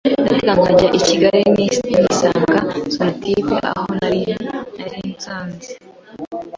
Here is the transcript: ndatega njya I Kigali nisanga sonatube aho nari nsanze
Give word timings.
ndatega 0.09 0.53
njya 0.77 0.89
I 0.99 1.01
Kigali 1.07 1.41
nisanga 1.55 2.57
sonatube 2.93 3.55
aho 3.69 3.85
nari 3.99 4.21
nsanze 5.11 5.71